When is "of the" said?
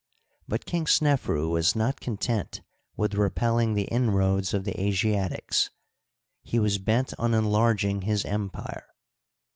4.51-4.73